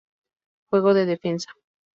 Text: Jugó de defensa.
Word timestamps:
Jugó 0.71 0.95
de 0.95 1.05
defensa. 1.05 1.55